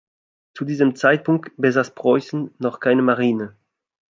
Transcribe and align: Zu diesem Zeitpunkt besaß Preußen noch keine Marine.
Zu 0.55 0.65
diesem 0.65 0.95
Zeitpunkt 0.95 1.51
besaß 1.57 1.93
Preußen 1.93 2.55
noch 2.57 2.79
keine 2.79 3.03
Marine. 3.03 3.55